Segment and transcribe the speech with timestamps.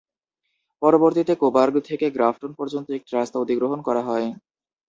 [0.81, 4.27] পরবর্তীতে কোবার্গ থেকে গ্রাফটন পর্যন্ত একটি রাস্তা অধিগ্রহণ করা হয়।